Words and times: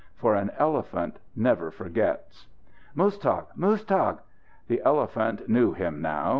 For 0.15 0.33
an 0.33 0.49
elephant 0.57 1.19
never 1.35 1.69
forgets. 1.69 2.47
"Muztagh! 2.97 3.45
Muztagh!" 3.55 4.17
The 4.67 4.81
elephant 4.83 5.47
knew 5.47 5.73
him 5.73 6.01
now. 6.01 6.29